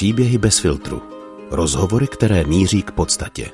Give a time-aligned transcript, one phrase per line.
[0.00, 1.02] Příběhy bez filtru.
[1.50, 3.50] Rozhovory, které míří k podstatě.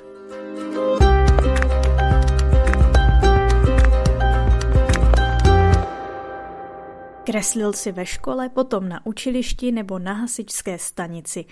[7.25, 11.45] Kreslil si ve škole, potom na učilišti nebo na hasičské stanici.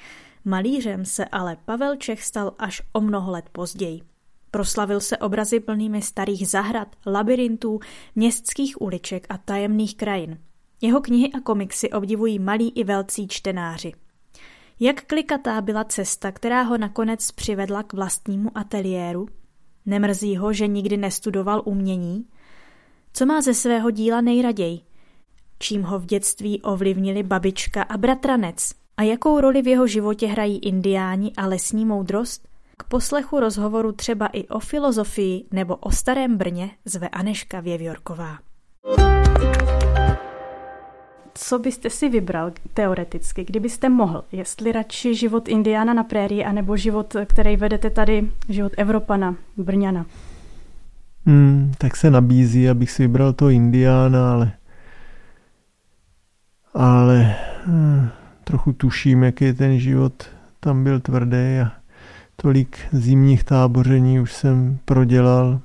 [0.44, 4.00] Malířem se ale Pavel Čech stal až o mnoho let později.
[4.50, 7.80] Proslavil se obrazy plnými starých zahrad, labirintů,
[8.14, 10.38] městských uliček a tajemných krajin.
[10.80, 13.92] Jeho knihy a komiksy obdivují malí i velcí čtenáři.
[14.80, 19.28] Jak klikatá byla cesta, která ho nakonec přivedla k vlastnímu ateliéru?
[19.86, 22.26] Nemrzí ho, že nikdy nestudoval umění?
[23.12, 24.80] Co má ze svého díla nejraději?
[25.58, 28.70] Čím ho v dětství ovlivnili babička a bratranec?
[28.96, 32.48] A jakou roli v jeho životě hrají indiáni a lesní moudrost?
[32.78, 38.38] K poslechu rozhovoru třeba i o filozofii nebo o starém Brně zve Aneška Věvjorková.
[41.34, 44.24] Co byste si vybral teoreticky, kdybyste mohl?
[44.32, 50.06] Jestli radši život Indiána na prérii, anebo život, který vedete tady, život Evropana, Brňana?
[51.26, 54.52] Hmm, tak se nabízí, abych si vybral to Indiána, ale
[56.74, 57.34] ale
[57.66, 58.08] hm,
[58.44, 60.24] trochu tuším, jaký ten život
[60.60, 61.72] tam byl tvrdý a
[62.36, 65.60] tolik zimních táboření už jsem prodělal,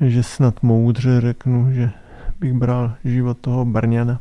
[0.00, 1.90] že snad moudře řeknu, že
[2.40, 4.20] bych bral život toho Brňana.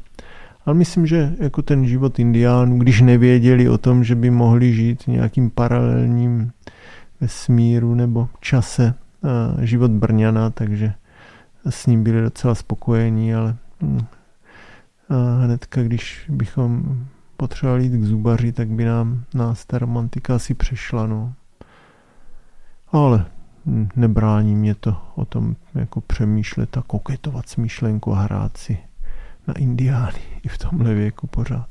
[0.65, 5.07] Ale myslím, že jako ten život indiánů, když nevěděli o tom, že by mohli žít
[5.07, 6.51] nějakým paralelním
[7.21, 8.93] vesmíru nebo čase
[9.61, 10.93] život Brňana, takže
[11.69, 13.55] s ním byli docela spokojení, ale
[15.09, 16.97] a hnedka, když bychom
[17.37, 21.33] potřebovali jít k zubaři, tak by nám nás ta romantika asi přešla, no.
[22.91, 23.25] Ale
[23.95, 28.77] nebrání mě to o tom jako přemýšlet a koketovat s myšlenkou a hrát si
[29.47, 31.67] na indiány i v tomhle věku pořád.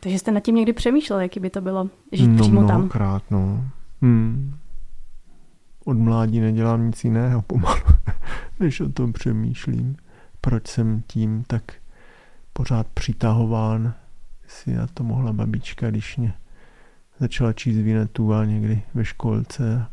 [0.00, 2.76] Takže jste nad tím někdy přemýšlel, jaký by to bylo žít no, přímo tam?
[2.76, 3.64] Mnohokrát, no.
[4.02, 4.56] Hmm.
[5.84, 7.80] Od mládí nedělám nic jiného pomalu,
[8.60, 9.96] než o tom přemýšlím.
[10.40, 11.62] Proč jsem tím tak
[12.52, 13.94] pořád přitahován,
[14.46, 16.34] si na to mohla babička, když mě
[17.18, 19.86] začala číst Vinetu a někdy ve školce.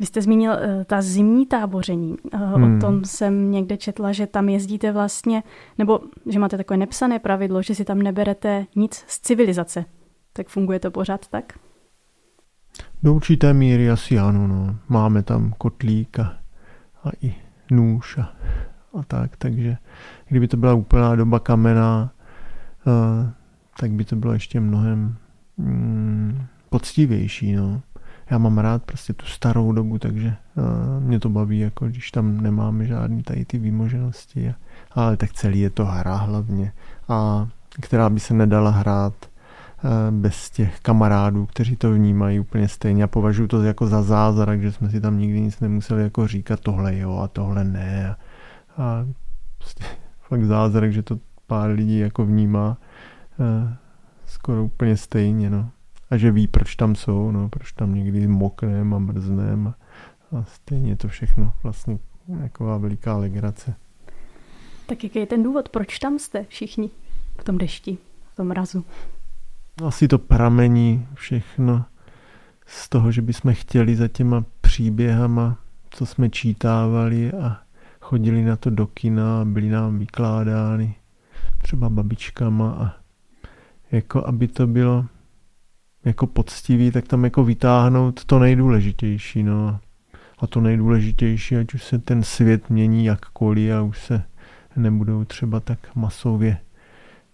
[0.00, 2.16] Vy jste zmínil uh, ta zimní táboření.
[2.34, 2.76] Uh, hmm.
[2.76, 5.42] O tom jsem někde četla, že tam jezdíte vlastně,
[5.78, 9.84] nebo že máte takové nepsané pravidlo, že si tam neberete nic z civilizace.
[10.32, 11.52] Tak funguje to pořád tak?
[13.02, 14.46] Do určité míry asi ano.
[14.46, 14.76] No.
[14.88, 16.36] Máme tam kotlík a,
[17.04, 17.34] a i
[17.70, 18.32] nůž a
[18.94, 19.76] a tak, takže
[20.28, 22.12] kdyby to byla úplná doba kamená,
[22.86, 23.30] uh,
[23.80, 25.16] tak by to bylo ještě mnohem
[25.56, 27.82] mm, poctivější, no.
[28.30, 32.40] Já mám rád prostě tu starou dobu, takže uh, mě to baví, jako když tam
[32.40, 34.54] nemáme žádný tady ty výmoženosti.
[34.92, 36.72] Ale tak celý je to hra hlavně,
[37.08, 37.48] a
[37.80, 39.14] která by se nedala hrát
[39.84, 44.62] uh, bez těch kamarádů, kteří to vnímají úplně stejně a považuji to jako za zázrak,
[44.62, 48.10] že jsme si tam nikdy nic nemuseli jako říkat tohle jo a tohle ne.
[48.10, 48.16] A
[48.78, 49.06] a
[49.58, 49.84] prostě
[50.20, 52.78] fakt zázrak, že to pár lidí jako vnímá
[53.40, 53.76] eh,
[54.26, 55.70] skoro úplně stejně, no.
[56.14, 59.74] A že ví, proč tam jsou, no, proč tam někdy moknem a mrznem a,
[60.36, 61.98] a stejně to všechno vlastně
[62.42, 63.74] taková veliká legrace.
[64.86, 66.90] Tak jaký je ten důvod, proč tam jste všichni
[67.40, 67.98] v tom dešti,
[68.32, 68.84] v tom mrazu?
[69.86, 71.84] Asi to pramení všechno
[72.66, 75.58] z toho, že bychom chtěli za těma příběhama,
[75.90, 77.58] co jsme čítávali a
[78.00, 80.94] chodili na to do kina, byly nám vykládány
[81.62, 82.92] třeba babičkama a
[83.92, 85.06] jako aby to bylo
[86.04, 89.80] jako poctivý, tak tam jako vytáhnout to nejdůležitější, no.
[90.38, 94.22] A to nejdůležitější, ať už se ten svět mění jakkoliv a už se
[94.76, 96.58] nebudou třeba tak masově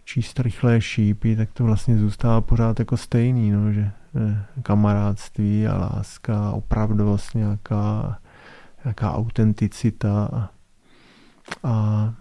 [0.05, 5.79] číst rychlé šípy, tak to vlastně zůstává pořád jako stejný, no, že eh, kamarádství a
[5.79, 8.19] láska, opravdovost nějaká,
[8.85, 10.51] nějaká autenticita a
[11.63, 12.15] a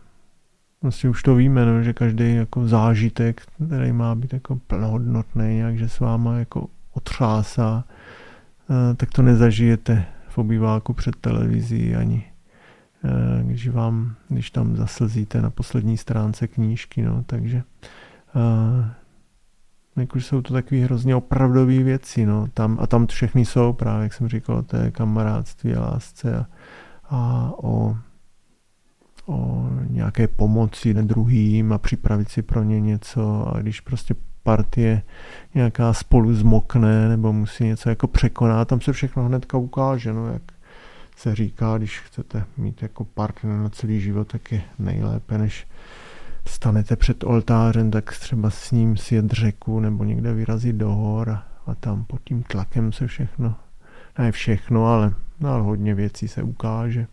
[0.82, 5.78] vlastně už to víme, no, že každý jako zážitek, který má být jako plnohodnotný, nějak,
[5.78, 7.84] že s váma jako otřásá,
[8.70, 12.24] eh, tak to nezažijete v obýváku před televizí ani
[13.04, 17.64] eh, když vám, když tam zaslzíte na poslední stránce knížky, no, takže
[18.36, 18.86] uh,
[19.96, 24.14] jako jsou to takové hrozně opravdové věci, no, tam, a tam všechny jsou právě, jak
[24.14, 26.46] jsem říkal, to je kamarádství a lásce a,
[27.10, 27.98] a o
[29.30, 35.02] o nějaké pomoci druhým a připravit si pro ně něco a když prostě partie
[35.56, 40.42] nějaká spolu zmokne nebo musí něco jako překonat, tam se všechno hnedka ukáže, no jak
[41.16, 45.68] se říká, když chcete mít jako partner na celý život, tak je nejlépe, než
[46.46, 51.44] stanete před oltářem, tak třeba s ním sjet řeku nebo někde vyrazit do hor a,
[51.66, 53.56] a tam pod tím tlakem se všechno,
[54.20, 57.08] ne všechno, ale, no, ale hodně věcí se ukáže.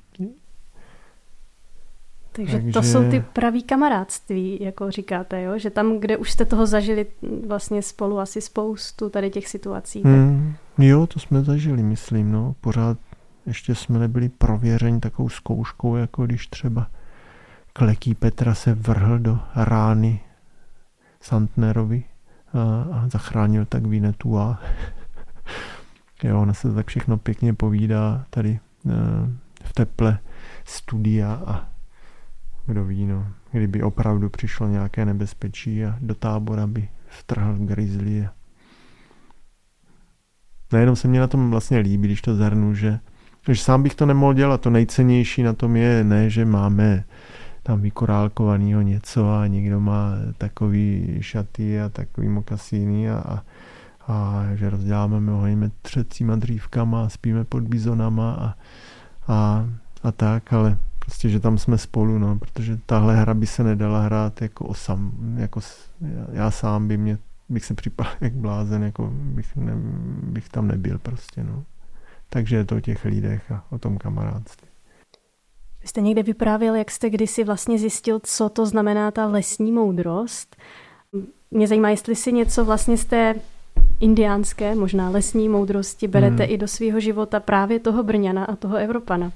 [2.37, 5.59] Takže, Takže to jsou ty praví kamarádství, jako říkáte, jo?
[5.59, 7.07] že tam, kde už jste toho zažili
[7.47, 10.03] vlastně spolu asi spoustu tady těch situací.
[10.03, 10.13] Tak...
[10.13, 12.55] Hmm, jo, to jsme zažili, myslím, no.
[12.61, 12.99] Pořád
[13.47, 16.87] ještě jsme nebyli prověřeni takovou zkouškou, jako když třeba
[17.73, 20.21] Kleký Petra se vrhl do rány
[21.21, 22.05] Santnerovi
[22.53, 24.61] a, a zachránil tak Vinetu a
[26.23, 28.61] jo, ona se tak všechno pěkně povídá tady e,
[29.65, 30.19] v teple
[30.65, 31.76] studia a
[32.67, 38.29] kdo ví, no, kdyby opravdu přišlo nějaké nebezpečí a do tábora by vtrhl grizzly.
[40.73, 42.99] Nejenom se mě na tom vlastně líbí, když to zhrnu, že,
[43.49, 44.61] že sám bych to nemohl dělat.
[44.61, 47.05] To nejcennější na tom je ne, že máme
[47.63, 53.43] tam vykorálkovanýho něco a někdo má takový šaty a takový mokasíny a, a,
[54.09, 58.55] a že rozděláme, hojíme třecíma dřívkama a spíme pod bizonama a,
[59.33, 59.69] a,
[60.03, 64.01] a tak, ale prostě, že tam jsme spolu, no, protože tahle hra by se nedala
[64.01, 65.61] hrát jako osam, jako
[66.33, 67.19] já sám by mě,
[67.49, 69.73] bych se připadal jak blázen, jako bych, ne,
[70.23, 71.65] bych tam nebyl prostě, no.
[72.29, 74.69] Takže je to o těch lidech a o tom kamarádství.
[75.83, 80.57] Vy jste někde vyprávěl, jak jste kdysi vlastně zjistil, co to znamená ta lesní moudrost.
[81.51, 83.35] Mě zajímá, jestli si něco vlastně z té
[84.01, 86.55] indiánské, možná lesní moudrosti berete hmm.
[86.55, 89.33] i do svého života právě toho Brňana a toho Evropana.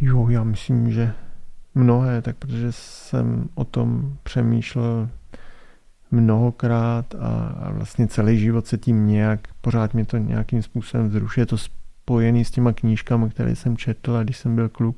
[0.00, 1.12] Jo, já myslím, že
[1.74, 5.08] mnohé, tak protože jsem o tom přemýšlel
[6.10, 11.42] mnohokrát a, a vlastně celý život se tím nějak, pořád mě to nějakým způsobem vzrušuje.
[11.42, 14.96] Je to spojený s těma knížkami, které jsem četl a když jsem byl kluk,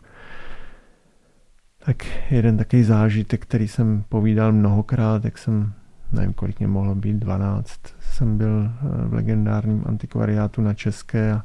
[1.84, 5.72] tak jeden takový zážitek, který jsem povídal mnohokrát, jak jsem,
[6.12, 8.70] nevím, kolik mě mohlo být, 12, jsem byl
[9.06, 11.42] v legendárním antikvariátu na České a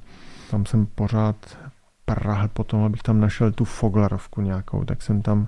[0.51, 1.57] tam jsem pořád
[2.05, 5.47] prahl potom, abych tam našel tu Foglarovku nějakou, tak jsem tam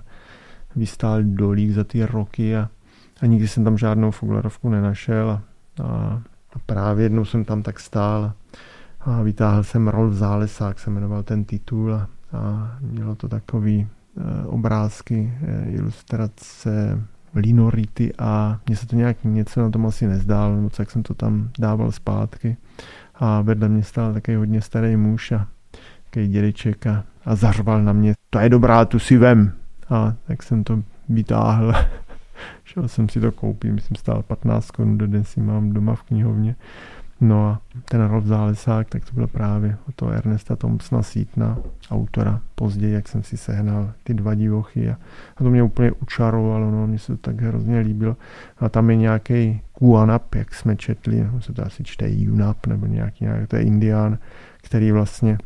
[0.76, 2.68] vystál dolík za ty roky a,
[3.20, 5.42] a nikdy jsem tam žádnou Foglarovku nenašel a,
[5.82, 5.86] a,
[6.52, 8.34] a právě jednou jsem tam tak stál a,
[9.00, 14.46] a vytáhl jsem Rolf Zálesák, se jmenoval ten titul a, a mělo to takový e,
[14.46, 17.02] obrázky, e, ilustrace,
[17.34, 21.14] linority a mně se to nějak něco na tom asi nezdálo, nebo jak jsem to
[21.14, 22.56] tam dával zpátky.
[23.14, 25.46] A vedle mě stál takový hodně starý muž a
[26.10, 29.52] takový dědeček a, a zařval na mě, to je dobrá, tu si vem.
[29.90, 31.72] A tak jsem to vytáhl.
[32.64, 36.02] Šel jsem si to koupit, myslím, stál 15 korun, do den si mám doma v
[36.02, 36.56] knihovně.
[37.20, 41.58] No a ten Rolf Zálesák, tak to bylo právě o toho Ernesta Thompsona Sítna,
[41.90, 42.40] autora.
[42.54, 44.96] Později, jak jsem si sehnal ty dva divochy a,
[45.36, 48.16] a to mě úplně učarovalo, no, mně se to tak hrozně líbilo.
[48.58, 52.86] A tam je nějaký Kuanap, jak jsme četli, no, se to asi čte Junap, nebo
[52.86, 54.18] nějaký, nějaký to je Indián,
[54.62, 55.38] který vlastně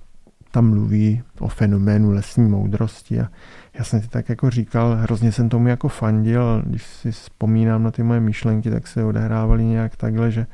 [0.51, 3.29] tam mluví o fenoménu lesní moudrosti a
[3.75, 7.91] já jsem si tak jako říkal, hrozně jsem tomu jako fandil, když si vzpomínám na
[7.91, 10.47] ty moje myšlenky, tak se odehrávaly nějak takhle, že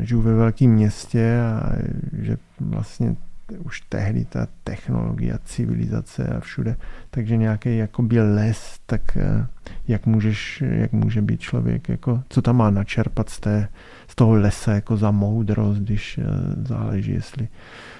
[0.00, 1.72] žiju ve velkém městě a
[2.12, 3.16] že vlastně
[3.58, 6.76] už tehdy ta technologie civilizace a všude,
[7.10, 9.46] takže nějaký jakoby les, tak eh,
[9.88, 13.68] jak můžeš, jak může být člověk, jako, co tam má načerpat z, té,
[14.08, 16.24] z toho lesa jako za moudrost, když eh,
[16.64, 17.97] záleží, jestli Eh,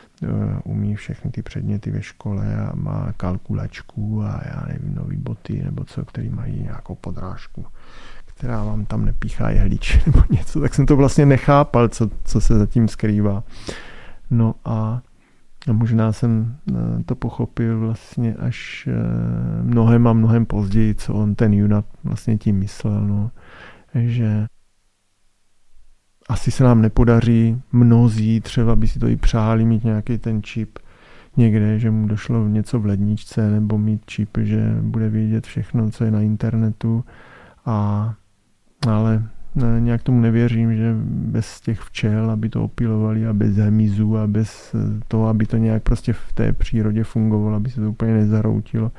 [0.64, 5.84] umí všechny ty předměty ve škole a má kalkulačku a já nevím, nový boty nebo
[5.84, 7.64] co, který mají nějakou podrážku,
[8.24, 12.58] která vám tam nepíchá jehlič nebo něco, tak jsem to vlastně nechápal, co, co se
[12.58, 13.44] zatím skrývá.
[14.30, 15.02] No a
[15.68, 21.34] a možná jsem eh, to pochopil vlastně až eh, mnohem a mnohem později, co on
[21.34, 23.30] ten Junat vlastně tím myslel, no,
[23.94, 24.46] že
[26.28, 30.78] asi se nám nepodaří mnozí, třeba by si to i přáli mít nějaký ten čip
[31.36, 36.04] někde, že mu došlo něco v ledničce, nebo mít čip, že bude vědět všechno, co
[36.04, 37.04] je na internetu.
[37.66, 38.14] A,
[38.88, 39.22] ale
[39.54, 44.26] ne, nějak tomu nevěřím, že bez těch včel, aby to opilovali a bez hemizů a
[44.26, 44.76] bez
[45.08, 48.92] toho, aby to nějak prostě v té přírodě fungovalo, aby se to úplně nezaroutilo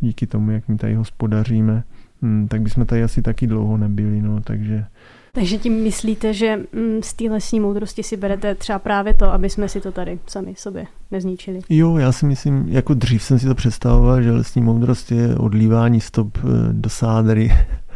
[0.00, 1.84] díky tomu, jak my tady hospodaříme,
[2.22, 4.84] hm, tak bychom tady asi taky dlouho nebyli, no, takže
[5.32, 9.50] takže tím myslíte, že mm, z té lesní moudrosti si berete třeba právě to, aby
[9.50, 11.60] jsme si to tady sami sobě nezničili?
[11.68, 16.00] Jo, já si myslím, jako dřív jsem si to představoval, že lesní moudrost je odlívání
[16.00, 17.52] stop eh, do sádry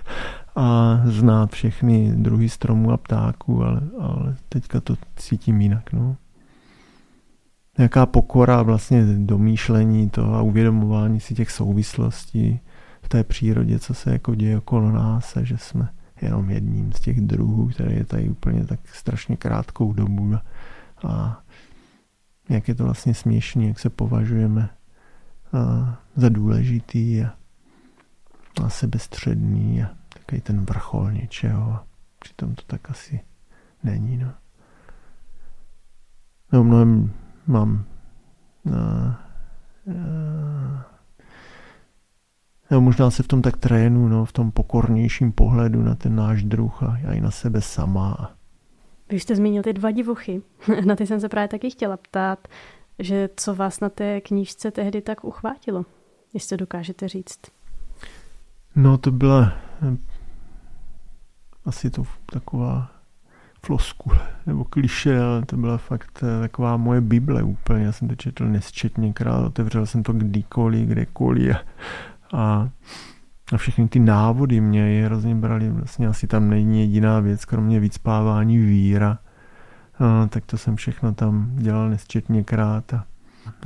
[0.57, 5.93] a znát všechny druhy stromů a ptáků, ale, ale teďka to cítím jinak.
[5.93, 6.17] No.
[7.79, 12.61] Nějaká pokora vlastně domýšlení toho a uvědomování si těch souvislostí
[13.05, 15.89] v té přírodě, co se jako děje okolo nás a že jsme
[16.23, 20.35] jenom jedním z těch druhů, který je tady úplně tak strašně krátkou dobu
[21.09, 21.43] a,
[22.49, 24.69] jak je to vlastně směšný, jak se považujeme
[26.17, 27.35] za důležitý a,
[28.65, 31.87] a sebestředný a takový ten vrchol něčeho a
[32.19, 33.21] přitom to tak asi
[33.83, 34.17] není.
[34.17, 34.33] No.
[36.53, 37.13] No mnohem
[37.47, 37.85] mám
[38.75, 39.25] a, a,
[42.79, 46.83] možná se v tom tak trénu, no, v tom pokornějším pohledu na ten náš druh
[46.83, 48.33] a, i na sebe sama.
[49.11, 50.43] Vy jste zmínil ty dva divochy.
[50.85, 52.49] na ty jsem se právě taky chtěla ptát,
[52.99, 55.85] že co vás na té knížce tehdy tak uchvátilo,
[56.35, 57.41] jestli dokážete říct.
[58.77, 59.53] No to byla
[59.83, 59.97] eh,
[61.65, 62.91] asi to taková
[63.67, 67.85] floskule nebo kliše, ale to byla fakt eh, taková moje Bible úplně.
[67.85, 71.61] Já jsem to četl nesčetněkrát, otevřel jsem to kdykoliv, kdekoliv a,
[72.33, 72.69] a,
[73.53, 75.71] a všechny ty návody mě je hrozně brali.
[75.71, 79.19] Vlastně asi tam není jediná věc, kromě vycpávání víra.
[79.99, 83.05] A, tak to jsem všechno tam dělal nesčetněkrát a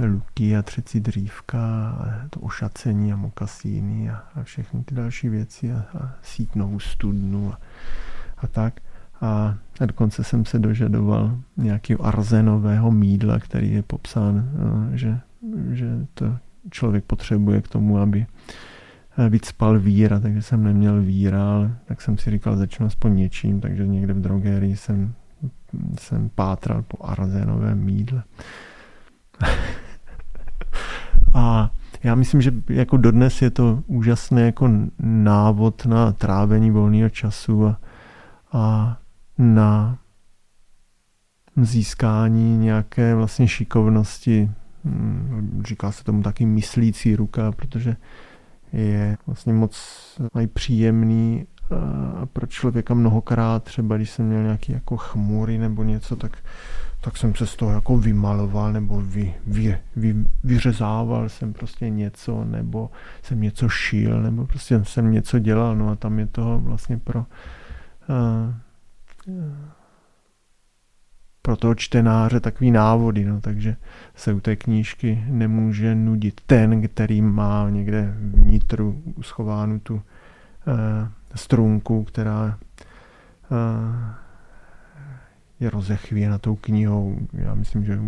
[0.04, 5.72] luky a třecí dřívka a to ošacení a mokasíny a, a všechny ty další věci
[5.72, 7.58] a, a sítnou studnu a,
[8.38, 8.80] a tak.
[9.20, 14.50] A, a dokonce jsem se dožadoval nějakého arzenového mídla, který je popsán,
[14.94, 15.20] že,
[15.70, 16.36] že to
[16.70, 18.26] člověk potřebuje k tomu, aby
[19.18, 23.16] eh, víc spal víra, takže jsem neměl víra, ale tak jsem si říkal, začnu aspoň
[23.16, 25.14] něčím, takže někde v drogerii jsem,
[25.98, 28.22] jsem pátral po arzenovém mídle.
[31.34, 31.70] A
[32.02, 37.80] já myslím, že jako dodnes je to úžasný jako návod na trávení volného času a,
[38.52, 38.96] a
[39.38, 39.98] na
[41.56, 44.50] získání nějaké vlastně šikovnosti,
[45.66, 47.96] říká se tomu taky myslící ruka, protože
[48.72, 49.76] je vlastně moc
[50.52, 51.46] příjemný
[52.22, 56.38] a pro člověka mnohokrát, třeba když jsem měl nějaký jako chmury nebo něco, tak,
[57.00, 62.44] tak jsem se z toho jako vymaloval nebo vy, vy, vy, vyřezával jsem prostě něco
[62.44, 62.90] nebo
[63.22, 67.26] jsem něco šil nebo prostě jsem něco dělal, no a tam je toho vlastně pro
[68.08, 68.54] uh,
[71.48, 73.76] pro toho čtenáře takový návody, no, takže
[74.14, 80.02] se u té knížky nemůže nudit ten, který má někde vnitru schovánu tu uh,
[81.34, 82.58] strunku, která
[83.50, 83.58] uh,
[85.60, 87.18] je rozechvěna tou knihou.
[87.32, 87.98] Já myslím, že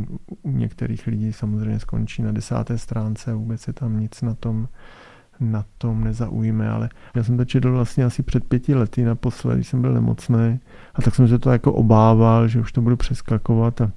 [0.43, 4.69] u některých lidí samozřejmě skončí na desáté stránce a vůbec je tam nic na tom
[5.41, 9.69] na tom nezaujme, ale já jsem to četl vlastně asi před pěti lety naposled, když
[9.69, 10.61] jsem byl nemocný
[10.95, 13.91] a tak jsem se to jako obával, že už to budu přeskakovat a,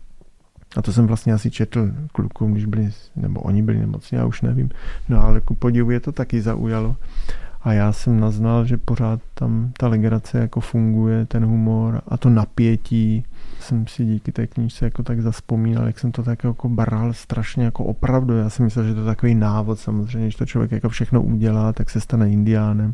[0.75, 4.41] a to jsem vlastně asi četl klukům, když byli, nebo oni byli nemocní, já už
[4.41, 4.69] nevím,
[5.09, 6.95] no ale ku podivu je to taky zaujalo
[7.63, 12.29] a já jsem naznal, že pořád tam ta legrace jako funguje, ten humor a to
[12.29, 13.25] napětí.
[13.59, 17.65] Jsem si díky té knížce jako tak zaspomínal, jak jsem to tak jako bral strašně
[17.65, 18.37] jako opravdu.
[18.37, 21.73] Já jsem myslel, že to je takový návod samozřejmě, že to člověk jako všechno udělá,
[21.73, 22.93] tak se stane indiánem,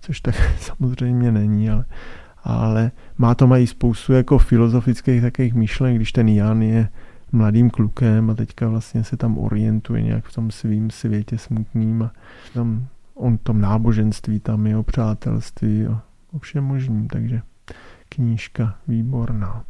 [0.00, 1.84] což tak samozřejmě není, ale,
[2.44, 6.88] ale má to mají spoustu jako filozofických takových myšlenek, když ten Jan je
[7.32, 12.12] mladým klukem a teďka vlastně se tam orientuje nějak v tom svým světě smutným a
[12.54, 15.98] tam on tom náboženství, tam jeho přátelství, o,
[16.32, 17.42] o všem možným, takže
[18.08, 19.64] knížka výborná.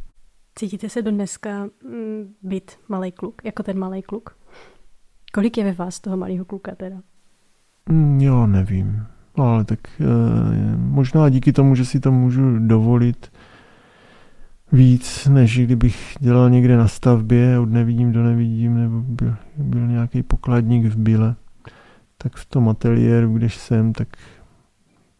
[0.55, 4.37] Cítíte se do dneska mm, být malý kluk, jako ten malý kluk?
[5.33, 6.95] Kolik je ve vás toho malého kluka teda?
[7.89, 9.05] Mm, jo, nevím.
[9.35, 10.05] Ale tak e,
[10.77, 13.31] možná díky tomu, že si to můžu dovolit
[14.71, 20.23] víc, než kdybych dělal někde na stavbě od nevidím do nevidím, nebo byl, byl nějaký
[20.23, 21.35] pokladník v byle
[22.25, 24.07] tak v tom ateliéru, když jsem, tak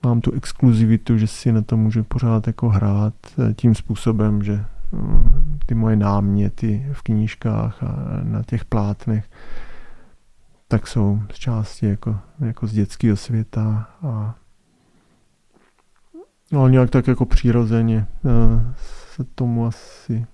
[0.03, 4.65] mám tu exkluzivitu, že si na to můžu pořád jako hrát eh, tím způsobem, že
[4.91, 9.29] mm, ty moje náměty v knížkách a na těch plátnech
[10.67, 14.35] tak jsou z části jako, jako z dětského světa a
[16.51, 18.73] no, nějak tak jako přirozeně eh,
[19.15, 20.25] se tomu asi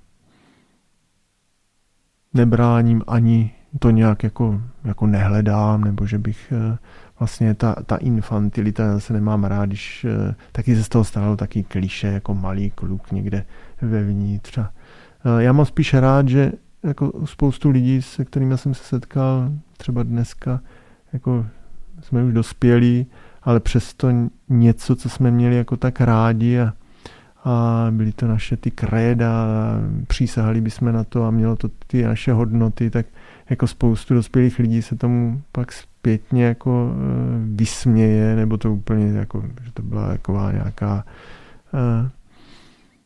[2.34, 6.78] nebráním ani to nějak jako, jako nehledám, nebo že bych eh,
[7.20, 11.64] vlastně ta, ta infantilita, se nemám rád, když eh, taky se z toho stalo taky
[11.64, 13.46] kliše, jako malý kluk někde
[13.82, 14.58] vevnitř.
[14.58, 14.68] Eh,
[15.38, 16.52] já mám spíš rád, že
[16.84, 20.60] jako spoustu lidí, se kterými jsem se setkal třeba dneska,
[21.14, 21.46] jako
[22.02, 23.08] jsme už dospělí,
[23.44, 24.10] ale přesto
[24.50, 26.74] něco, co jsme měli jako tak rádi a,
[27.44, 29.46] a byly to naše ty kréda,
[30.08, 33.06] přísahali bychom na to a mělo to ty naše hodnoty, tak
[33.50, 36.98] jako spoustu dospělých lidí se tomu pak zpětně jako eh,
[37.56, 41.06] vysměje, nebo to úplně jako, že to byla taková nějaká
[41.74, 42.10] uh,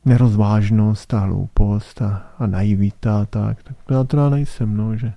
[0.06, 5.14] nerozvážnost a hloupost a, a naivita, tak, tak já teda nejsem, no, že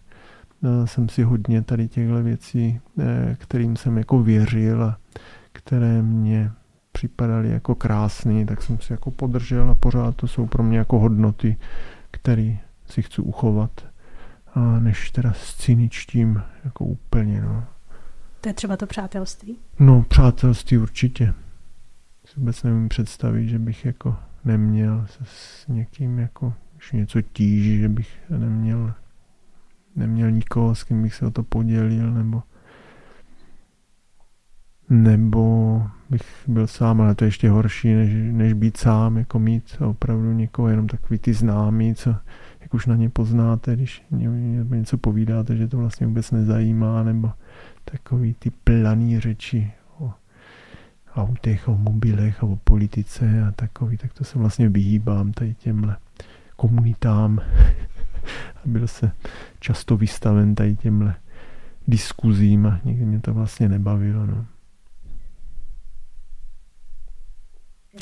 [0.60, 3.04] uh, jsem si hodně tady těchto věcí, uh,
[3.38, 4.98] kterým jsem jako věřil a
[5.52, 6.50] které mě
[6.98, 10.98] připadaly jako krásný, tak jsem si jako podržel a pořád to jsou pro mě jako
[10.98, 11.56] hodnoty,
[12.10, 13.70] které si chci uchovat,
[14.54, 17.64] a než teda s cyničtím jako úplně, no.
[18.40, 19.58] To je třeba to přátelství?
[19.78, 21.34] No, přátelství určitě.
[22.24, 27.78] Si vůbec nevím představit, že bych jako neměl se s někým jako, když něco tíží,
[27.80, 28.94] že bych neměl
[29.96, 32.42] neměl nikoho, s kým bych se o to podělil, nebo
[34.88, 39.76] nebo bych byl sám, ale to je ještě horší, než, než být sám, jako mít
[39.80, 42.14] opravdu někoho, jenom takový ty známý, co
[42.60, 44.02] jak už na ně poznáte, když
[44.70, 47.30] něco povídáte, že to vlastně vůbec nezajímá, nebo
[47.84, 50.12] takový ty planý řeči o
[51.14, 55.96] autech, o mobilech o politice a takový, tak to se vlastně vyhýbám tady těmhle
[56.56, 57.38] komunitám
[58.56, 59.10] a byl se
[59.60, 61.14] často vystaven tady těmhle
[61.88, 64.26] diskuzím a nikdy mě to vlastně nebavilo.
[64.26, 64.46] No.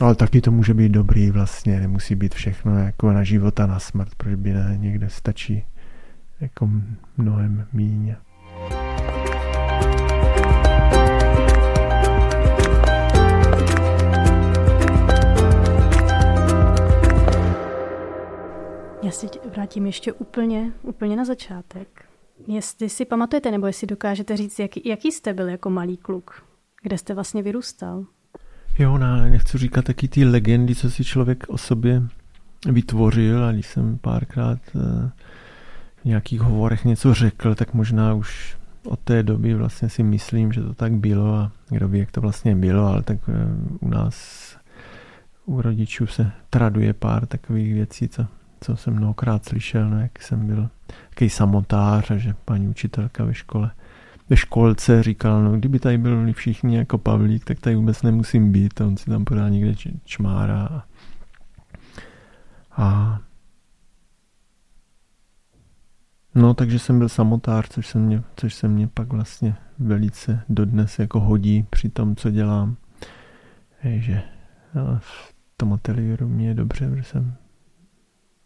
[0.00, 3.78] Ale taky to může být dobrý vlastně, nemusí být všechno jako na život a na
[3.78, 5.64] smrt, proč by ne, někde stačí
[6.40, 6.70] jako
[7.16, 8.14] mnohem míň.
[19.02, 22.04] Já si vrátím ještě úplně, úplně na začátek.
[22.46, 26.44] Jestli si pamatujete, nebo jestli dokážete říct, jaký, jaký jste byl jako malý kluk,
[26.82, 28.06] kde jste vlastně vyrůstal?
[28.78, 32.02] Jo, ne, nechci říkat taky ty legendy, co si člověk o sobě
[32.72, 35.10] vytvořil a když jsem párkrát eh,
[36.02, 40.62] v nějakých hovorech něco řekl, tak možná už od té doby vlastně si myslím, že
[40.62, 43.32] to tak bylo a kdo ví, jak to vlastně bylo, ale tak eh,
[43.80, 44.56] u nás
[45.46, 48.26] u rodičů se traduje pár takových věcí, co,
[48.60, 50.68] co jsem mnohokrát slyšel, no, jak jsem byl
[51.10, 53.70] takový samotář a že paní učitelka ve škole
[54.30, 58.80] ve školce říkal, no kdyby tady byli všichni jako Pavlík, tak tady vůbec nemusím být.
[58.80, 60.82] A on si tam podá někde čmára.
[62.76, 63.18] A
[66.36, 70.98] No, takže jsem byl samotář, což se mě, což se mě pak vlastně velice dodnes
[70.98, 72.76] jako hodí při tom, co dělám.
[73.84, 74.22] že
[74.98, 77.34] v tom ateliéru mě je dobře, protože jsem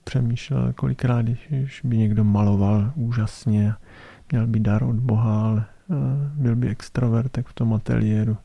[0.05, 3.73] přemýšlel kolikrát, když by někdo maloval úžasně
[4.33, 5.95] měl by dar od Boha, ale eh,
[6.35, 8.37] byl by extrovert, tak v tom ateliéru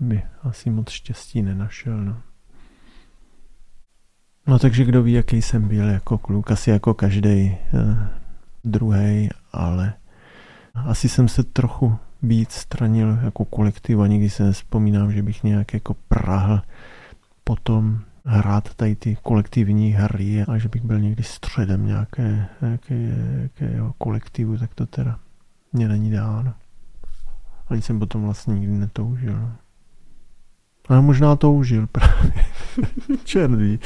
[0.00, 2.04] by asi moc štěstí nenašel.
[2.04, 2.16] No.
[4.46, 7.56] No takže kdo ví, jaký jsem byl jako kluk, asi jako každý eh,
[8.64, 9.94] druhý, ale
[10.74, 15.74] asi jsem se trochu víc stranil jako kolektiv a nikdy se nespomínám, že bych nějak
[15.74, 16.62] jako prahl
[17.44, 23.92] potom hrát tady ty kolektivní hry a že bych byl někdy středem nějaké, nějaké, nějakého
[23.98, 25.18] kolektivu, tak to teda
[25.72, 26.54] mě není dáno.
[27.68, 29.52] Ani jsem potom vlastně nikdy netoužil.
[30.88, 32.32] Ale možná toužil právě.
[33.24, 33.78] Černý.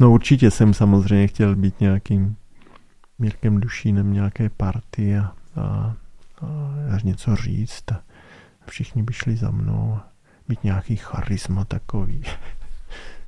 [0.00, 2.36] No určitě jsem samozřejmě chtěl být nějakým
[3.18, 5.94] Mírkem Dušínem nějaké party a, a,
[6.94, 8.02] a něco říct a
[8.66, 9.98] všichni by šli za mnou.
[10.48, 12.22] Být nějaký charisma takový.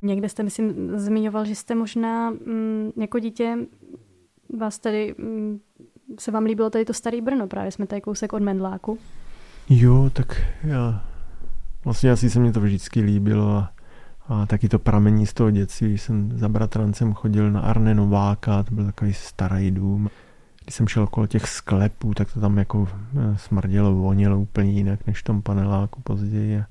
[0.01, 3.57] Někde jste, myslím, zmiňoval, že jste možná mm, jako dítě
[4.59, 5.59] vás tady mm,
[6.19, 8.97] se vám líbilo tady to starý Brno, právě jsme tady kousek od Mendláku.
[9.69, 11.03] Jo, tak já
[11.85, 13.71] vlastně asi se mě to vždycky líbilo a,
[14.27, 18.63] a taky to pramení z toho dětství, když jsem za bratrancem chodil na Arne Nováka,
[18.63, 20.09] to byl takový starý dům.
[20.63, 25.07] Když jsem šel okolo těch sklepů, tak to tam jako eh, smrdělo, vonělo úplně jinak
[25.07, 26.59] než v tom paneláku později.
[26.59, 26.65] A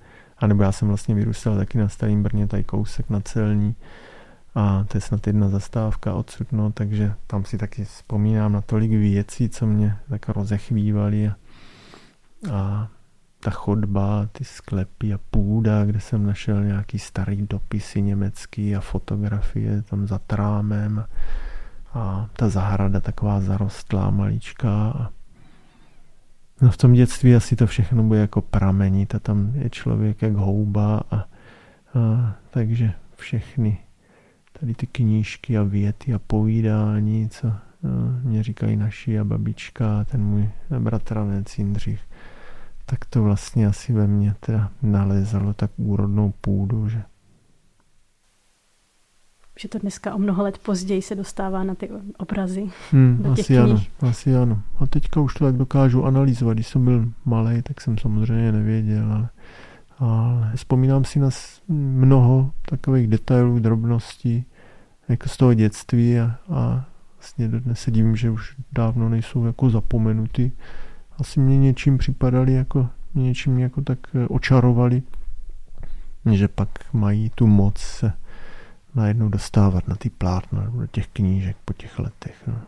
[0.47, 3.75] nebo já jsem vlastně vyrůstal taky na Starém Brně, tady kousek na celní.
[4.55, 8.91] A to je snad jedna zastávka odsud, no, takže tam si taky vzpomínám na tolik
[8.91, 11.29] věcí, co mě tak rozechvívaly.
[11.29, 11.37] A,
[12.53, 12.89] a
[13.41, 19.83] ta chodba, ty sklepy a půda, kde jsem našel nějaký starý dopisy německý a fotografie
[19.83, 20.99] tam za trámem.
[20.99, 21.09] A,
[22.01, 24.91] a ta zahrada taková zarostlá, maličká.
[24.91, 25.11] A
[26.61, 30.33] No v tom dětství asi to všechno bude jako pramenit a tam je člověk jak
[30.33, 31.27] houba a, a
[32.51, 33.79] takže všechny
[34.61, 37.61] tady ty knížky a věty a povídání, co a,
[38.23, 42.01] mě říkají naši a babička a ten můj bratranec Jindřich,
[42.87, 47.03] tak to vlastně asi ve mně teda nalezalo tak úrodnou půdu, že
[49.61, 53.45] že to dneska o mnoho let později se dostává na ty obrazy hmm, do těch
[53.45, 53.63] asi knih.
[53.63, 54.63] ano, asi ano.
[54.79, 56.55] A teďka už to tak dokážu analyzovat.
[56.55, 59.29] Když jsem byl malý, tak jsem samozřejmě nevěděl, ale,
[59.99, 61.29] ale vzpomínám si na
[61.69, 64.45] mnoho takových detailů, drobností,
[65.09, 66.85] jako z toho dětství a, a
[67.19, 70.53] vlastně dnes se divím, že už dávno nejsou jako zapomenuty.
[71.19, 75.03] Asi mě něčím připadali jako, něčím jako tak eh, očarovali,
[76.33, 78.13] že pak mají tu moc se
[78.95, 82.43] najednou dostávat na ty plátna do těch knížek po těch letech.
[82.47, 82.61] No.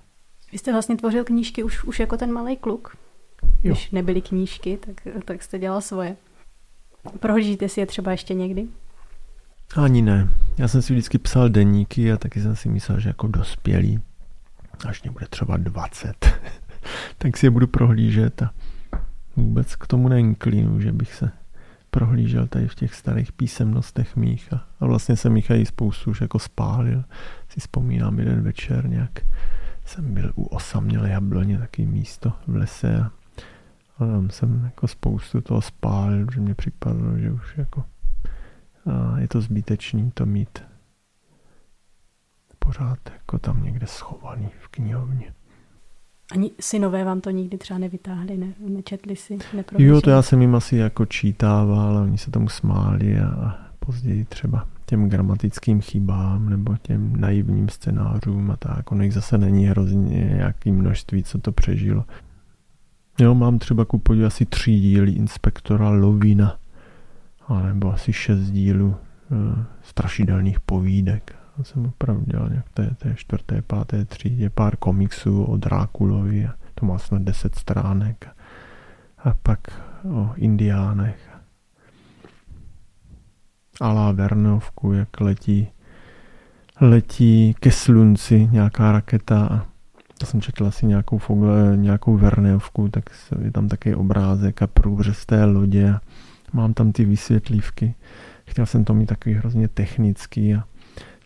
[0.52, 2.96] Vy jste vlastně tvořil knížky už, už jako ten malý kluk.
[3.42, 3.72] Jo.
[3.72, 6.16] Když nebyly knížky, tak, tak jste dělal svoje.
[7.20, 8.66] Prohlížíte si je třeba ještě někdy?
[9.76, 10.28] Ani ne.
[10.58, 14.00] Já jsem si vždycky psal deníky a taky jsem si myslel, že jako dospělý,
[14.88, 16.38] až mě bude třeba 20,
[17.18, 18.50] tak si je budu prohlížet a
[19.36, 21.30] vůbec k tomu neinklínu, že bych se
[21.94, 26.20] prohlížel tady v těch starých písemnostech mých a, a vlastně jsem jich i spoustu už
[26.20, 27.04] jako spálil.
[27.48, 29.20] Si vzpomínám jeden večer nějak
[29.84, 33.10] jsem byl u osamělé jabloně, taky místo v lese a,
[33.98, 37.84] a tam jsem jako spoustu toho spálil, že mě připadlo, že už jako
[38.86, 40.64] a je to zbytečný to mít
[42.58, 45.34] pořád jako tam někde schovaný v knihovně.
[46.32, 49.38] Ani synové vám to nikdy třeba nevytáhli, ne, nečetli si,
[49.78, 54.66] Jo, to já jsem jim asi jako čítával, oni se tomu smáli a později třeba
[54.86, 58.92] těm gramatickým chybám nebo těm naivním scénářům a tak.
[58.92, 62.04] Ono jich zase není hrozně nějaký množství, co to přežilo.
[63.20, 66.56] Jo, mám třeba ku asi tři díly inspektora Lovina,
[67.66, 71.41] nebo asi šest dílů e, strašidelných povídek.
[71.58, 76.86] Já jsem opravdu dělal nějak té, té čtvrté, páté třídě pár komiksů o Drákulovi to
[76.86, 78.28] má snad deset stránek.
[79.18, 79.60] A pak
[80.10, 81.30] o indiánech.
[83.80, 85.68] Alá Vernovku, jak letí
[86.80, 89.66] letí ke slunci nějaká raketa a
[90.18, 93.04] to jsem četl asi nějakou, fogle, nějakou Verneovku, tak
[93.42, 96.00] je tam taky obrázek a průřez té lodě a
[96.52, 97.94] mám tam ty vysvětlívky.
[98.46, 100.64] Chtěl jsem to mít takový hrozně technický a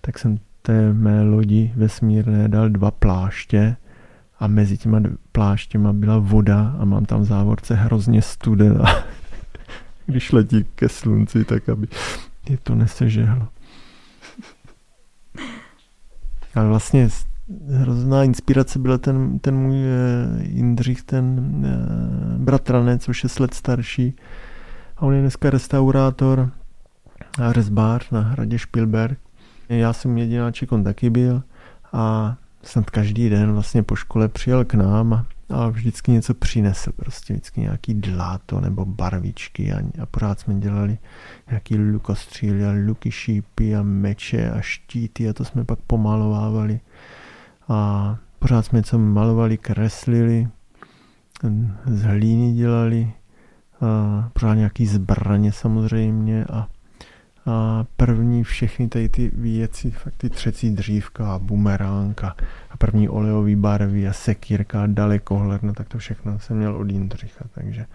[0.07, 3.77] tak jsem té mé lodi vesmírné dal dva pláště
[4.39, 5.01] a mezi těma
[5.33, 8.85] pláštěma byla voda a mám tam v závorce hrozně studena.
[10.07, 11.89] Když letí ke slunci, tak aby
[12.49, 13.49] je to nesežehlo.
[16.55, 17.09] Ale vlastně
[17.71, 24.17] hrozná inspirace byla ten, ten můj eh, Jindřich, ten eh, bratranec, už je let starší.
[24.97, 26.51] A on je dneska restaurátor
[27.39, 29.26] a rezbár na hradě Špilberg.
[29.69, 31.43] Já jsem jedináček, on taky byl
[31.93, 36.93] a snad každý den vlastně po škole přijel k nám a, a vždycky něco přinesl,
[36.93, 40.99] prostě vždycky nějaký dláto nebo barvičky a, a pořád jsme dělali
[41.51, 46.81] nějaký lukostříly a luky šípy a meče a štíty a to jsme pak pomalovávali.
[47.69, 50.49] A pořád jsme něco malovali, kreslili,
[51.87, 53.13] z hlíny dělali,
[53.81, 56.69] a pořád nějaký zbraně samozřejmě a
[57.47, 62.37] a první všechny tady ty věci, fakt ty třecí dřívka a bumeránka
[62.71, 66.91] a první olejový barvy a sekírka a dalekohled, no tak to všechno jsem měl od
[66.91, 67.87] Jindřicha, takže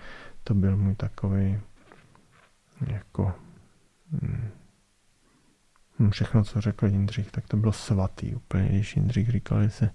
[0.43, 1.59] to byl můj takový
[2.87, 3.33] jako
[4.11, 9.89] hm, všechno, co řekl Jindřich, tak to bylo svatý úplně, když Jindřich říkal, že se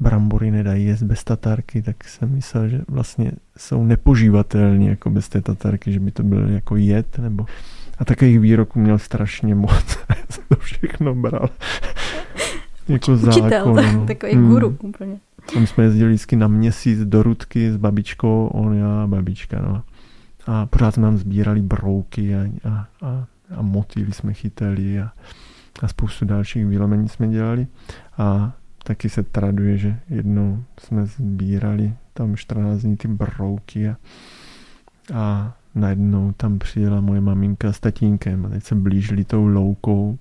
[0.00, 5.40] brambory nedají jíst bez tatarky, tak jsem myslel, že vlastně jsou nepožívatelné jako bez té
[5.40, 7.46] tatarky, že by to byl jako jed, nebo
[7.98, 9.98] a takových výroků měl strašně moc.
[10.08, 11.48] Já jsem to všechno bral.
[12.88, 13.76] jako Učitel, zákon.
[13.94, 14.06] No.
[14.06, 14.48] takový hmm.
[14.48, 15.16] guru úplně.
[15.60, 19.62] My jsme jezdili vždycky na měsíc do Rudky s babičkou, on já a babička.
[19.62, 19.82] No.
[20.46, 23.26] A pořád jsme nám sbírali brouky a, a, a,
[23.56, 25.10] a motýly jsme chytali a,
[25.82, 27.66] a spoustu dalších výlomení jsme dělali.
[28.18, 28.52] A
[28.84, 33.96] taky se traduje, že jednou jsme sbírali tam 14 dní ty brouky a,
[35.14, 40.18] a najednou tam přijela moje maminka s tatínkem a teď se blížili tou loukou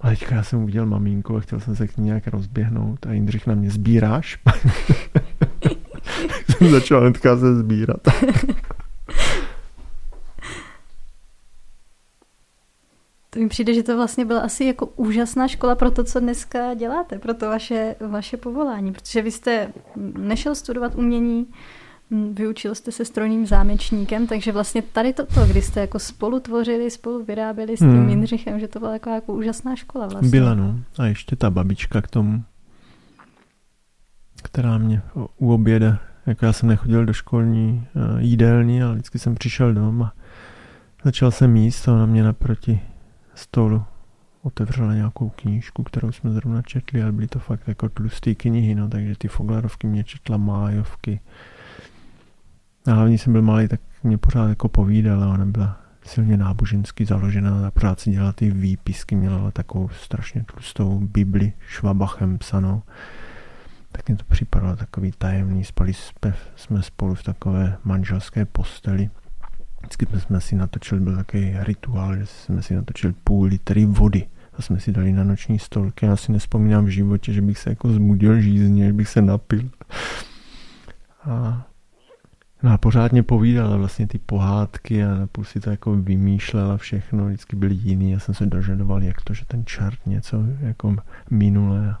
[0.00, 3.12] a teďka já jsem uviděl maminku a chtěl jsem se k ní nějak rozběhnout a
[3.12, 4.38] Jindřich na mě sbíráš?
[6.50, 8.00] jsem začal hnedka se sbírat.
[13.30, 16.74] To mi přijde, že to vlastně byla asi jako úžasná škola pro to, co dneska
[16.74, 19.72] děláte, pro to vaše, vaše povolání, protože vy jste
[20.18, 21.46] nešel studovat umění,
[22.32, 27.24] vyučil jste se strojním zámečníkem, takže vlastně tady toto, kdy jste jako spolu tvořili, spolu
[27.24, 28.08] vyráběli s tím hmm.
[28.08, 30.30] Jindřichem, že to byla jako, jako úžasná škola vlastně.
[30.30, 30.80] Byla, no.
[30.98, 32.44] A ještě ta babička k tomu,
[34.42, 35.02] která mě
[35.38, 40.12] u oběda, jako já jsem nechodil do školní uh, jídelny, ale vždycky jsem přišel doma
[41.00, 42.80] a začal jsem jíst a ona mě naproti
[43.34, 43.82] stolu
[44.42, 48.88] otevřela nějakou knížku, kterou jsme zrovna četli, ale byly to fakt jako tlusté knihy, no,
[48.88, 51.20] takže ty Foglarovky mě četla májovky.
[52.90, 57.66] A hlavně jsem byl malý, tak mě pořád jako povídala, ona byla silně nábožensky založená
[57.66, 62.82] a pořád si dělala ty výpisky, měla takovou strašně tlustou Bibli švabachem psanou.
[63.92, 69.10] Tak mě to připadalo takový tajemný, spali jsme, jsme spolu v takové manželské posteli.
[69.80, 74.26] Vždycky jsme si natočili, byl takový rituál, že jsme si natočili půl litry vody
[74.58, 76.06] a jsme si dali na noční stolky.
[76.06, 79.70] Já si nespomínám v životě, že bych se jako zmudil žízně, že bych se napil.
[81.24, 81.66] A
[82.62, 87.56] No a pořádně povídala vlastně ty pohádky a napůl si to jako vymýšlela všechno, vždycky
[87.56, 88.10] byly jiný.
[88.10, 90.96] Já jsem se dožadoval, jak to, že ten čert něco jako
[91.30, 91.96] minule.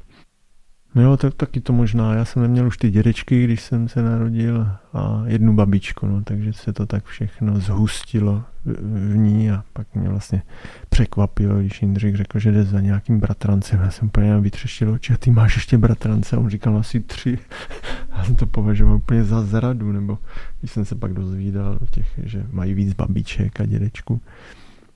[0.94, 2.14] No jo, tak, taky to možná.
[2.14, 6.52] Já jsem neměl už ty dědečky, když jsem se narodil a jednu babičku, no, takže
[6.52, 10.42] se to tak všechno zhustilo v, ní a pak mě vlastně
[10.88, 13.80] překvapilo, když Jindřich řekl, že jde za nějakým bratrancem.
[13.80, 16.36] Já jsem úplně vytřeštil oči a ty máš ještě bratrance.
[16.36, 17.38] A on říkal asi tři.
[18.16, 20.18] Já jsem to považoval úplně za zradu, nebo
[20.60, 24.20] když jsem se pak dozvídal těch, že mají víc babiček a dědečku,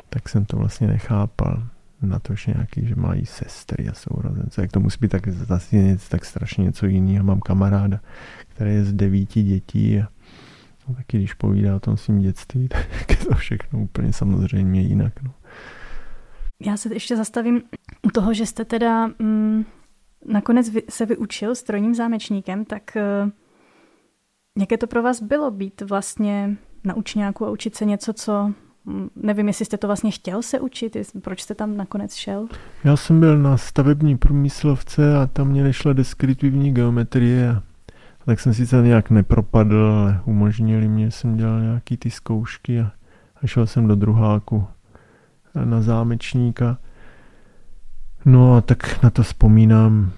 [0.08, 1.62] tak jsem to vlastně nechápal
[2.06, 4.62] na to, že nějaký, že mají sestry a sourozence.
[4.62, 7.24] Jak to musí být tak zase něco, tak strašně něco jiného.
[7.24, 8.00] Mám kamaráda,
[8.48, 10.08] který je z devíti dětí a
[10.88, 15.22] no, taky když povídá o tom svým dětství, tak je to všechno úplně samozřejmě jinak.
[15.22, 15.30] No.
[16.60, 17.62] Já se ještě zastavím
[18.02, 19.64] u toho, že jste teda mm,
[20.26, 23.30] nakonec se vyučil strojním zámečníkem, tak uh,
[24.58, 28.54] jaké to pro vás bylo být vlastně na učňáku a učit se něco, co
[29.16, 32.46] nevím, jestli jste to vlastně chtěl se učit, proč jste tam nakonec šel?
[32.84, 37.60] Já jsem byl na stavební průmyslovce a tam mě nešla deskriptivní geometrie
[38.26, 42.92] tak jsem sice nějak nepropadl, ale umožnili mě, jsem dělal nějaký ty zkoušky a,
[43.42, 44.66] a šel jsem do druháku
[45.64, 46.78] na zámečníka.
[48.24, 50.12] No a tak na to vzpomínám,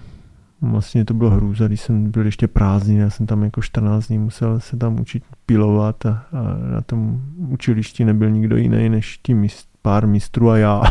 [0.61, 4.17] vlastně to bylo hrůza, když jsem byl ještě prázdný, já jsem tam jako 14 dní
[4.17, 9.33] musel se tam učit pilovat a, a na tom učilišti nebyl nikdo jiný než tí
[9.33, 10.81] mist, pár mistrů a já.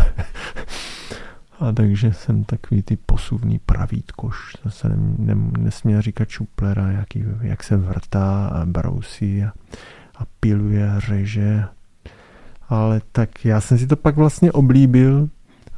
[1.60, 7.64] a takže jsem takový ty posuvný pravítkoš, zase ne, ne, nesměl říkat čuplera, jaký, jak
[7.64, 9.52] se vrtá a brousí a,
[10.18, 11.64] a piluje, řeže.
[12.68, 15.28] Ale tak já jsem si to pak vlastně oblíbil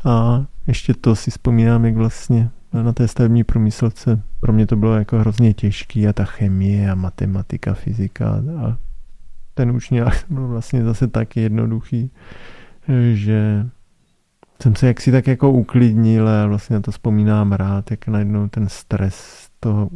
[0.05, 4.95] a ještě to si vzpomínám, jak vlastně na té stavební průmyslovce pro mě to bylo
[4.95, 8.77] jako hrozně těžký a ta chemie a matematika, fyzika a
[9.55, 12.11] ten učňák byl vlastně zase tak jednoduchý,
[13.13, 13.67] že
[14.63, 18.69] jsem se jaksi tak jako uklidnil a vlastně na to vzpomínám rád, jak najednou ten
[18.69, 19.91] stres toho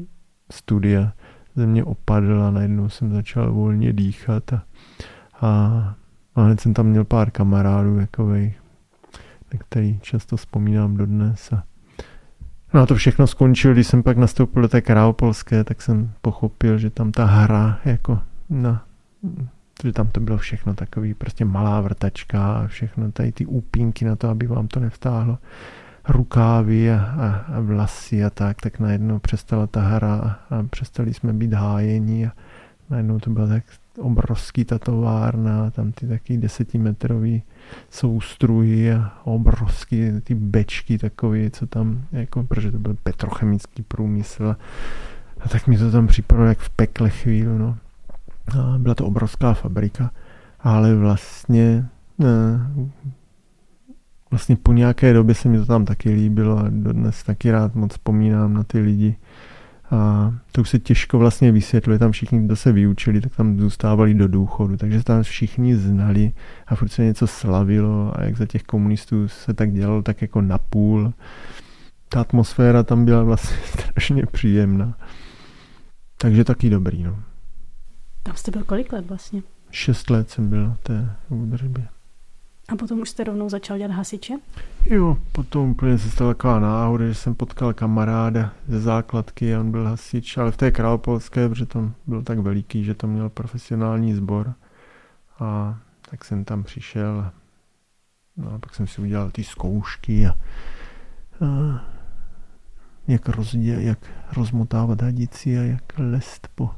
[0.50, 1.12] studia
[1.56, 4.62] ze mě opadl a najednou jsem začal volně dýchat a,
[5.40, 5.48] a,
[6.34, 8.54] a hned jsem tam měl pár kamarádů, jakovej,
[9.52, 11.64] na který často vzpomínám dodnes a
[12.74, 16.78] No a to všechno skončilo, když jsem pak nastoupil do té Kráopolské, tak jsem pochopil,
[16.78, 18.18] že tam ta hra jako
[18.50, 18.84] na
[19.84, 24.16] že tam to bylo všechno takový prostě malá vrtačka a všechno tady ty úpínky na
[24.16, 25.38] to, aby vám to nevtáhlo
[26.08, 31.14] rukávy a, a, a vlasy a tak, tak najednou přestala ta hra a, a přestali
[31.14, 32.32] jsme být hájení a
[32.90, 33.64] najednou to bylo tak
[33.98, 37.42] obrovský ta továrna, tam ty taky desetimetrový
[37.90, 44.56] soustruhy a obrovský ty bečky takový, co tam, jako, protože to byl petrochemický průmysl.
[45.40, 47.76] A tak mi to tam připadalo jak v pekle chvíli, no.
[48.58, 50.10] A byla to obrovská fabrika,
[50.60, 52.66] ale vlastně ne,
[54.30, 57.92] vlastně po nějaké době se mi to tam taky líbilo a dodnes taky rád moc
[57.92, 59.16] vzpomínám na ty lidi,
[59.92, 64.14] a to už se těžko vlastně vysvětluje, tam všichni, kdo se vyučili, tak tam zůstávali
[64.14, 66.32] do důchodu, takže tam všichni znali
[66.66, 70.40] a furt se něco slavilo a jak za těch komunistů se tak dělalo, tak jako
[70.40, 71.12] napůl.
[72.08, 74.98] Ta atmosféra tam byla vlastně strašně příjemná.
[76.16, 77.22] Takže taky dobrý, no.
[78.22, 79.42] Tam jste byl kolik let vlastně?
[79.70, 81.88] Šest let jsem byl na té údržbě.
[82.68, 84.34] A potom už jste rovnou začal dělat hasiče?
[84.84, 89.70] Jo, potom úplně se stala taková náhoda, že jsem potkal kamaráda ze základky a on
[89.70, 94.14] byl hasič, ale v té Králopolské, protože tam byl tak veliký, že to měl profesionální
[94.14, 94.54] sbor.
[95.40, 95.78] A
[96.10, 97.30] tak jsem tam přišel
[98.36, 100.36] no, a pak jsem si udělal ty zkoušky a, a
[103.08, 103.98] jak, rozdě, jak
[104.36, 106.70] rozmotávat hadici a jak lest po,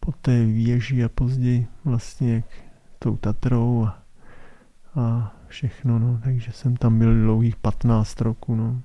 [0.00, 2.44] po té věži a později vlastně jak
[2.98, 4.03] tou Tatrou a
[4.96, 8.82] a všechno, no, takže jsem tam byl dlouhých 15 roků, no.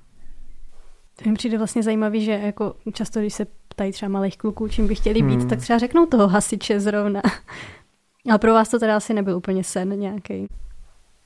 [1.22, 4.88] To mi přijde vlastně zajímavý, že jako často, když se ptají třeba malých kluků, čím
[4.88, 5.48] by chtěli být, hmm.
[5.48, 7.20] tak třeba řeknou toho hasiče zrovna.
[8.30, 10.46] Ale pro vás to teda asi nebyl úplně sen nějaký.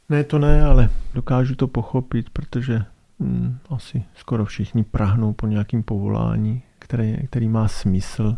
[0.09, 2.85] Ne, to ne, ale dokážu to pochopit, protože
[3.21, 8.37] hm, asi skoro všichni prahnou po nějakým povolání, který, který má smysl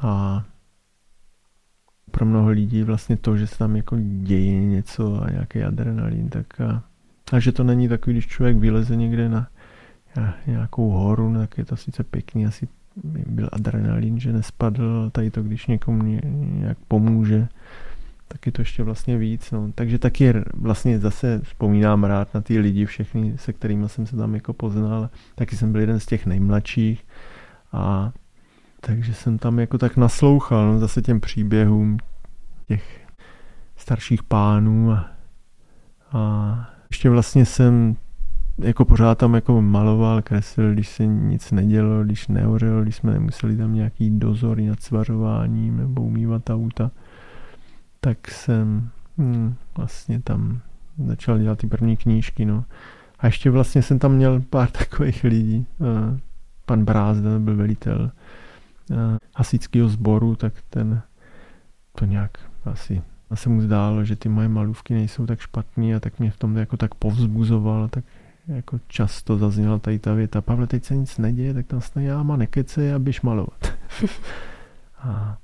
[0.00, 0.42] a
[2.16, 6.60] pro mnoho lidí vlastně to, že se tam jako děje něco a nějaký adrenalin, tak
[6.60, 6.82] a,
[7.32, 9.48] a že to není takový, když člověk vyleze někde na
[10.46, 12.68] nějakou horu, no tak je to sice pěkný, asi
[13.26, 17.48] byl adrenalin, že nespadl, tady to, když někomu nějak pomůže,
[18.28, 19.50] tak je to ještě vlastně víc.
[19.50, 19.72] No.
[19.74, 24.34] Takže taky vlastně zase vzpomínám rád na ty lidi všechny, se kterými jsem se tam
[24.34, 25.10] jako poznal.
[25.34, 27.04] Taky jsem byl jeden z těch nejmladších
[27.72, 28.12] a
[28.80, 31.98] takže jsem tam jako tak naslouchal no, zase těm příběhům
[32.68, 33.06] těch
[33.76, 35.10] starších pánů a,
[36.12, 37.96] a ještě vlastně jsem
[38.58, 43.56] jako pořád tam jako maloval, kreslil, když se nic nedělo, když nehořelo, když jsme nemuseli
[43.56, 46.90] tam nějaký dozory nad svařováním nebo umývat auta,
[48.00, 50.60] tak jsem hm, vlastně tam
[51.06, 52.64] začal dělat ty první knížky, no.
[53.18, 55.66] A ještě vlastně jsem tam měl pár takových lidí.
[56.66, 58.10] Pan Brázda byl velitel
[59.36, 61.02] hasičského sboru, tak ten
[61.98, 63.02] to nějak asi
[63.34, 66.56] se mu zdálo, že ty moje malůvky nejsou tak špatný a tak mě v tom
[66.56, 68.04] jako tak povzbuzoval, tak
[68.48, 72.22] jako často zazněla tady ta věta, Pavle, teď se nic neděje, tak tam snad já
[72.22, 73.72] má nekece a běž malovat.
[74.98, 75.38] a,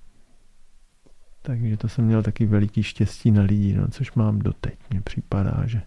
[1.43, 5.63] takže to jsem měl taky veliký štěstí na lidi, no, což mám doteď, mně připadá,
[5.67, 5.83] že.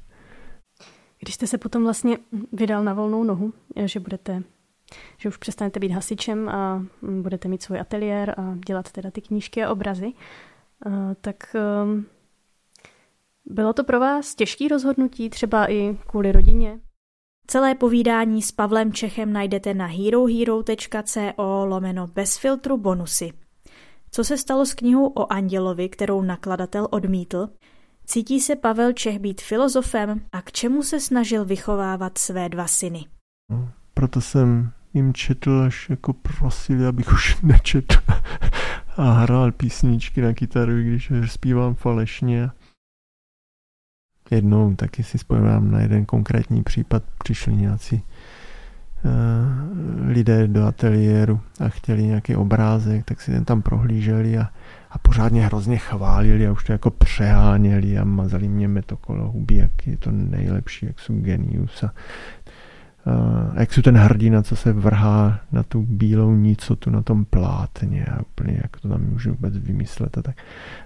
[1.20, 2.18] Když jste se potom vlastně
[2.54, 3.54] vydal na volnou nohu,
[3.86, 4.44] že budete
[5.18, 6.86] že už přestanete být hasičem a
[7.22, 10.14] budete mít svůj ateliér a dělat teda ty knížky a obrazy,
[11.22, 12.06] tak ehm,
[13.46, 16.80] bylo to pro vás těžký rozhodnutí, třeba i kvůli rodině?
[17.48, 23.32] Celé povídání s Pavlem Čechem najdete na herohero.co lomeno bez filtru bonusy.
[24.12, 27.50] Co se stalo s knihou o Andělovi, kterou nakladatel odmítl?
[28.06, 33.06] Cítí se Pavel Čech být filozofem a k čemu se snažil vychovávat své dva syny?
[33.52, 37.96] No, proto jsem jim četl, až jako prosili, abych už nečetl.
[38.98, 42.50] A hrál písničky na kytaru, když zpívám falešně.
[44.32, 48.02] Jednou taky si spomínám na jeden konkrétní případ, přišli nějací uh,
[50.08, 54.50] lidé do ateliéru a chtěli nějaký obrázek, tak si ten tam prohlíželi a,
[54.92, 59.88] a pořádně hrozně chválili a už to jako přeháněli a mazali mě metokolo huby, jak
[59.88, 61.94] je to nejlepší, jak jsou genius a
[63.08, 68.06] Uh, jak jsou ten hrdina, co se vrhá na tu bílou nicotu na tom plátně
[68.06, 70.36] a úplně jak to tam můžu vůbec vymyslet a tak.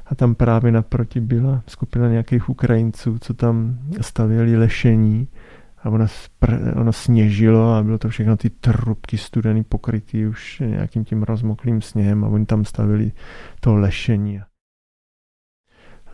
[0.06, 5.28] A tam právě naproti byla skupina nějakých Ukrajinců, co tam stavěli lešení
[5.84, 11.06] a ono, spr- ono sněžilo a bylo to všechno ty trubky studený pokrytý už nějakým
[11.06, 13.12] tím rozmoklým sněhem a oni tam stavili
[13.60, 14.42] to lešení.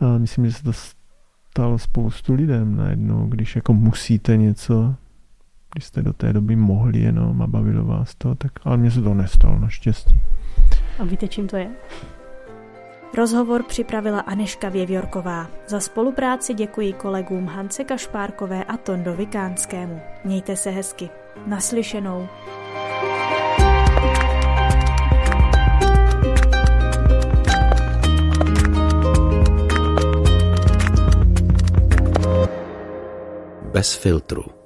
[0.00, 4.94] A myslím, že se to stalo spoustu lidem najednou, když jako musíte něco
[5.76, 9.02] když jste do té doby mohli jenom a bavilo vás to, tak ale mně se
[9.02, 10.20] to nestalo naštěstí.
[10.98, 11.70] A víte, čím to je?
[13.16, 15.46] Rozhovor připravila Aneška Věvjorková.
[15.68, 20.00] Za spolupráci děkuji kolegům Hance Kašpárkové a Tondo Vikánskému.
[20.24, 21.10] Mějte se hezky.
[21.46, 22.28] Naslyšenou.
[33.72, 34.65] Bez filtru